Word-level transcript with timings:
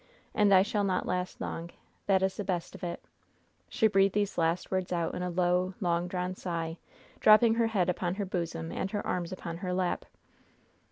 And 0.33 0.51
I 0.51 0.63
shall 0.63 0.83
not 0.83 1.05
last 1.05 1.39
long. 1.39 1.69
That 2.07 2.23
is 2.23 2.35
the 2.35 2.43
best 2.43 2.73
of 2.73 2.83
it." 2.83 3.05
She 3.69 3.85
breathed 3.85 4.15
these 4.15 4.35
last 4.35 4.71
words 4.71 4.91
out 4.91 5.13
in 5.13 5.21
a 5.21 5.29
low, 5.29 5.75
long 5.79 6.07
drawn 6.07 6.33
sigh, 6.33 6.79
dropping 7.19 7.53
her 7.53 7.67
head 7.67 7.87
upon 7.87 8.15
her 8.15 8.25
bosom 8.25 8.71
and 8.71 8.89
her 8.89 9.05
arms 9.05 9.31
upon 9.31 9.57
her 9.57 9.75
lap. 9.75 10.05